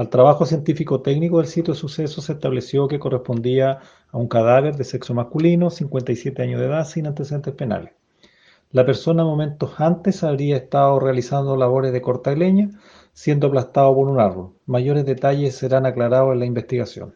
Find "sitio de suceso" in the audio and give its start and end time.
1.46-2.22